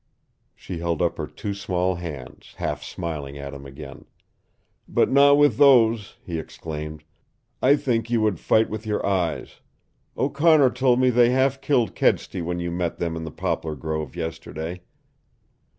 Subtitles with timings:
[0.55, 4.05] She held up her two small hands, half smiling at him again.
[4.87, 7.03] "But not with those," he exclaimed.
[7.61, 9.61] "I think you would fight with your eyes.
[10.17, 14.15] O'Connor told me they half killed Kedsty when you met them in the poplar grove
[14.15, 14.81] yesterday."